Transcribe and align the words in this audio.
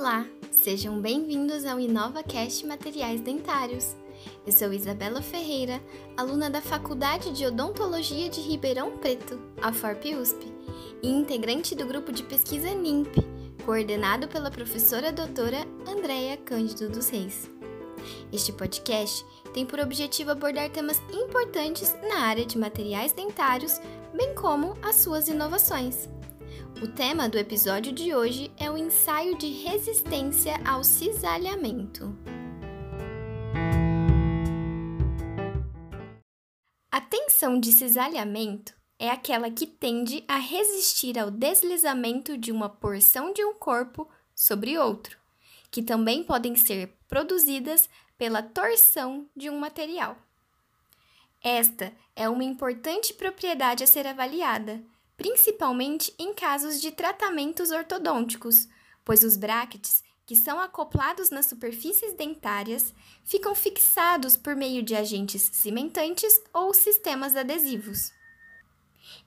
Olá, 0.00 0.24
sejam 0.50 0.98
bem-vindos 0.98 1.66
ao 1.66 1.78
InovaCast 1.78 2.66
Materiais 2.66 3.20
Dentários. 3.20 3.94
Eu 4.46 4.50
sou 4.50 4.72
Isabela 4.72 5.20
Ferreira, 5.20 5.78
aluna 6.16 6.48
da 6.48 6.62
Faculdade 6.62 7.30
de 7.34 7.44
Odontologia 7.44 8.30
de 8.30 8.40
Ribeirão 8.40 8.96
Preto, 8.96 9.38
a 9.60 9.70
FORP 9.70 10.16
USP, 10.16 10.50
e 11.02 11.08
integrante 11.10 11.74
do 11.74 11.84
grupo 11.84 12.12
de 12.12 12.22
pesquisa 12.22 12.72
NIMP, 12.72 13.14
coordenado 13.66 14.26
pela 14.26 14.50
professora 14.50 15.12
doutora 15.12 15.66
Andréia 15.86 16.38
Cândido 16.38 16.88
dos 16.88 17.10
Reis. 17.10 17.50
Este 18.32 18.54
podcast 18.54 19.22
tem 19.52 19.66
por 19.66 19.80
objetivo 19.80 20.30
abordar 20.30 20.70
temas 20.70 20.98
importantes 21.12 21.94
na 22.08 22.20
área 22.20 22.46
de 22.46 22.56
materiais 22.56 23.12
dentários, 23.12 23.78
bem 24.16 24.34
como 24.34 24.78
as 24.82 24.96
suas 24.96 25.28
inovações. 25.28 26.08
O 26.78 26.88
tema 26.88 27.28
do 27.28 27.36
episódio 27.36 27.92
de 27.92 28.14
hoje 28.14 28.50
é 28.56 28.70
o 28.70 28.76
ensaio 28.76 29.36
de 29.36 29.48
resistência 29.48 30.54
ao 30.64 30.82
cisalhamento. 30.82 32.16
A 36.90 37.00
tensão 37.02 37.60
de 37.60 37.70
cisalhamento 37.70 38.74
é 38.98 39.10
aquela 39.10 39.50
que 39.50 39.66
tende 39.66 40.24
a 40.26 40.38
resistir 40.38 41.18
ao 41.18 41.30
deslizamento 41.30 42.38
de 42.38 42.50
uma 42.50 42.70
porção 42.70 43.32
de 43.34 43.44
um 43.44 43.52
corpo 43.52 44.08
sobre 44.34 44.78
outro, 44.78 45.18
que 45.70 45.82
também 45.82 46.24
podem 46.24 46.56
ser 46.56 46.96
produzidas 47.06 47.90
pela 48.16 48.42
torção 48.42 49.28
de 49.36 49.50
um 49.50 49.58
material. 49.58 50.16
Esta 51.42 51.92
é 52.16 52.26
uma 52.26 52.44
importante 52.44 53.12
propriedade 53.12 53.84
a 53.84 53.86
ser 53.86 54.06
avaliada, 54.06 54.82
principalmente 55.20 56.14
em 56.18 56.32
casos 56.32 56.80
de 56.80 56.90
tratamentos 56.90 57.70
ortodônticos, 57.70 58.66
pois 59.04 59.22
os 59.22 59.36
brackets, 59.36 60.02
que 60.24 60.34
são 60.34 60.58
acoplados 60.58 61.28
nas 61.28 61.44
superfícies 61.44 62.14
dentárias, 62.14 62.94
ficam 63.22 63.54
fixados 63.54 64.34
por 64.34 64.56
meio 64.56 64.82
de 64.82 64.94
agentes 64.96 65.42
cimentantes 65.52 66.40
ou 66.54 66.72
sistemas 66.72 67.36
adesivos. 67.36 68.10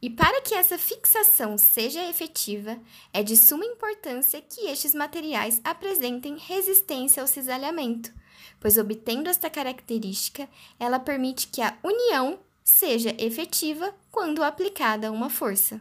E 0.00 0.08
para 0.08 0.40
que 0.40 0.54
essa 0.54 0.78
fixação 0.78 1.58
seja 1.58 2.08
efetiva, 2.08 2.80
é 3.12 3.22
de 3.22 3.36
suma 3.36 3.66
importância 3.66 4.40
que 4.40 4.68
estes 4.68 4.94
materiais 4.94 5.60
apresentem 5.62 6.38
resistência 6.38 7.22
ao 7.22 7.26
cisalhamento, 7.26 8.10
pois 8.58 8.78
obtendo 8.78 9.28
esta 9.28 9.50
característica, 9.50 10.48
ela 10.80 10.98
permite 10.98 11.48
que 11.48 11.60
a 11.60 11.76
união 11.82 12.40
seja 12.64 13.14
efetiva 13.18 13.94
quando 14.10 14.42
aplicada 14.42 15.10
uma 15.10 15.28
força. 15.28 15.80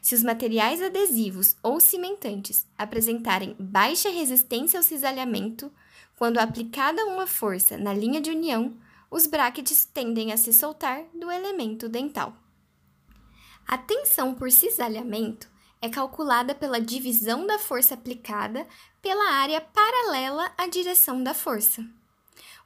Se 0.00 0.14
os 0.14 0.22
materiais 0.22 0.80
adesivos 0.80 1.56
ou 1.62 1.80
cimentantes 1.80 2.66
apresentarem 2.78 3.56
baixa 3.58 4.08
resistência 4.08 4.78
ao 4.78 4.82
cisalhamento, 4.82 5.72
quando 6.16 6.38
aplicada 6.38 7.04
uma 7.06 7.26
força 7.26 7.76
na 7.76 7.92
linha 7.92 8.20
de 8.20 8.30
união, 8.30 8.76
os 9.10 9.26
brackets 9.26 9.84
tendem 9.84 10.32
a 10.32 10.36
se 10.36 10.52
soltar 10.52 11.04
do 11.14 11.30
elemento 11.30 11.88
dental. 11.88 12.36
A 13.66 13.76
tensão 13.76 14.34
por 14.34 14.50
cisalhamento 14.50 15.48
é 15.80 15.88
calculada 15.88 16.54
pela 16.54 16.80
divisão 16.80 17.46
da 17.46 17.58
força 17.58 17.94
aplicada 17.94 18.66
pela 19.02 19.32
área 19.32 19.60
paralela 19.60 20.52
à 20.56 20.66
direção 20.66 21.22
da 21.22 21.34
força. 21.34 21.84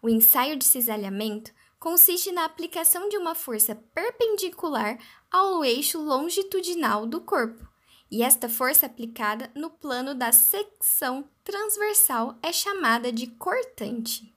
O 0.03 0.09
ensaio 0.09 0.57
de 0.57 0.65
cisalhamento 0.65 1.53
consiste 1.81 2.31
na 2.31 2.45
aplicação 2.45 3.09
de 3.09 3.17
uma 3.17 3.35
força 3.35 3.75
perpendicular 3.75 4.99
ao 5.31 5.65
eixo 5.65 5.99
longitudinal 5.99 7.07
do 7.07 7.23
corpo, 7.23 7.67
e 8.11 8.23
esta 8.23 8.51
força 8.51 8.85
aplicada 8.85 9.51
no 9.55 9.71
plano 9.71 10.15
da 10.15 10.31
secção 10.31 11.29
transversal 11.43 12.39
é 12.43 12.53
chamada 12.53 13.11
de 13.11 13.29
cortante. 13.29 14.37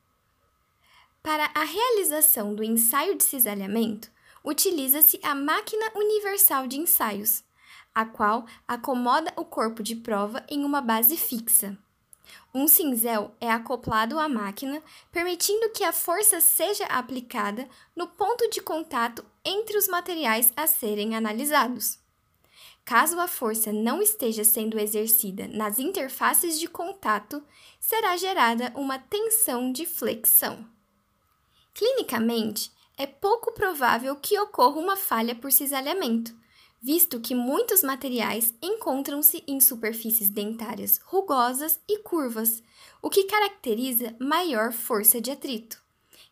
Para 1.22 1.52
a 1.54 1.64
realização 1.64 2.56
do 2.56 2.64
ensaio 2.64 3.16
de 3.16 3.24
cisalhamento, 3.24 4.10
utiliza-se 4.44 5.20
a 5.22 5.36
máquina 5.36 5.92
universal 5.96 6.66
de 6.66 6.80
ensaios, 6.80 7.44
a 7.94 8.06
qual 8.06 8.46
acomoda 8.68 9.34
o 9.36 9.44
corpo 9.44 9.84
de 9.84 9.96
prova 9.96 10.46
em 10.50 10.64
uma 10.64 10.82
base 10.82 11.18
fixa. 11.18 11.78
Um 12.54 12.68
cinzel 12.68 13.36
é 13.42 13.50
acoplado 13.50 14.20
à 14.20 14.30
máquina, 14.30 14.82
permitindo 15.12 15.70
que 15.72 15.84
a 15.84 15.92
força 15.92 16.40
seja 16.40 16.86
aplicada 16.86 17.68
no 17.96 18.08
ponto 18.08 18.50
de 18.50 18.62
contato 18.62 19.26
entre 19.44 19.78
os 19.78 19.88
materiais 19.88 20.52
a 20.56 20.68
serem 20.68 21.16
analisados. 21.16 22.00
Caso 22.86 23.20
a 23.20 23.28
força 23.28 23.72
não 23.72 24.02
esteja 24.02 24.44
sendo 24.44 24.78
exercida 24.78 25.48
nas 25.48 25.80
interfaces 25.80 26.60
de 26.60 26.68
contato, 26.68 27.42
será 27.80 28.18
gerada 28.18 28.74
uma 28.76 29.00
tensão 29.00 29.72
de 29.72 29.86
flexão. 29.86 30.68
Clinicamente, 31.74 32.72
é 32.98 33.08
pouco 33.08 33.52
provável 33.54 34.16
que 34.18 34.38
ocorra 34.38 34.80
uma 34.80 34.96
falha 34.96 35.34
por 35.34 35.52
cisalhamento, 35.52 36.36
visto 36.84 37.22
que 37.22 37.34
muitos 37.34 37.82
materiais 37.82 38.54
encontram-se 38.62 39.42
em 39.48 39.62
superfícies 39.62 40.30
dentárias 40.30 41.00
rugosas 41.06 41.80
e 41.88 42.00
curvas, 42.00 42.62
o 43.02 43.10
que 43.10 43.24
caracteriza 43.24 44.14
maior 44.20 44.74
força 44.74 45.22
de 45.22 45.32
atrito, 45.32 45.82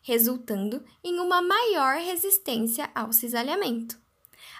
resultando 0.02 0.84
em 1.02 1.18
uma 1.18 1.40
maior 1.40 1.96
resistência 1.96 2.90
ao 2.94 3.14
cisalhamento. 3.14 3.98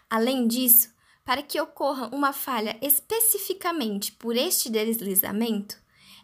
Além 0.08 0.48
disso, 0.48 0.90
para 1.26 1.42
que 1.42 1.60
ocorra 1.60 2.08
uma 2.10 2.32
falha 2.32 2.78
especificamente 2.80 4.12
por 4.12 4.34
este 4.34 4.70
deslizamento, 4.70 5.76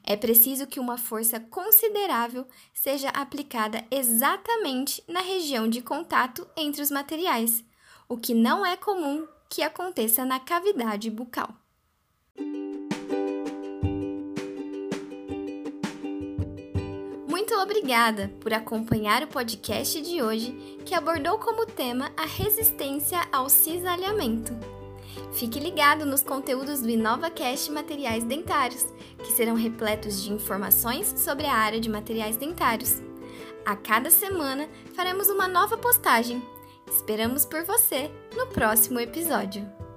é 0.03 0.17
preciso 0.17 0.67
que 0.67 0.81
uma 0.81 0.97
força 0.97 1.39
considerável 1.39 2.47
seja 2.73 3.11
aplicada 3.11 3.85
exatamente 3.91 5.05
na 5.07 5.21
região 5.21 5.69
de 5.69 5.83
contato 5.83 6.49
entre 6.57 6.81
os 6.81 6.91
materiais, 6.91 7.63
o 8.09 8.17
que 8.17 8.33
não 8.33 8.65
é 8.65 8.75
comum 8.75 9.29
que 9.49 9.63
aconteça 9.63 10.25
na 10.25 10.39
cavidade 10.39 11.11
bucal. 11.11 11.55
Muito 17.27 17.55
obrigada 17.55 18.31
por 18.41 18.53
acompanhar 18.53 19.23
o 19.23 19.29
podcast 19.29 20.01
de 20.03 20.23
hoje, 20.23 20.53
que 20.85 20.95
abordou 20.95 21.39
como 21.39 21.65
tema 21.65 22.13
a 22.17 22.27
resistência 22.27 23.27
ao 23.33 23.49
cisalhamento. 23.49 24.53
Fique 25.33 25.59
ligado 25.59 26.05
nos 26.05 26.23
conteúdos 26.23 26.81
do 26.81 26.91
InovaCast 26.91 27.71
Materiais 27.73 28.25
Dentários, 28.25 28.87
que 29.19 29.33
serão 29.33 29.55
repletos 29.55 30.23
de 30.23 30.33
informações 30.33 31.15
sobre 31.17 31.47
a 31.47 31.55
área 31.55 31.81
de 31.81 31.89
materiais 31.89 32.37
dentários. 32.37 33.01
A 33.65 33.77
cada 33.77 34.11
semana 34.11 34.69
faremos 34.95 35.29
uma 35.29 35.49
nova 35.49 35.77
postagem 35.77 36.43
Esperamos 36.91 37.45
por 37.45 37.65
você 37.65 38.11
no 38.37 38.47
próximo 38.47 38.99
episódio. 38.99 39.88